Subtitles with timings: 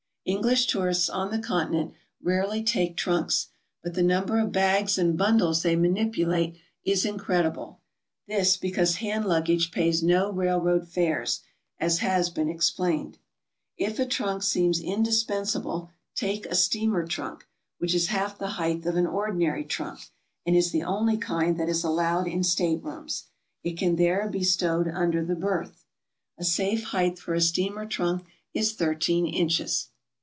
[0.23, 3.47] English tourists on the Continent rarely take trunks,
[3.81, 7.79] but the number of bags and bundles they manipulate is in credible,—
[8.29, 11.41] this because hand luggage pays no railroad fares,
[11.79, 13.17] as has been explained.
[13.77, 17.47] If a trunk seems indispensable, take a steamer trunk,
[17.79, 20.01] which is half the height of an ordinary trunk,
[20.45, 23.23] and is the only kind that is allowed in staterooms.
[23.63, 25.83] It can there be stowed under the berth.
[26.37, 29.87] A safe height for a steamer trunk is thirteen inches.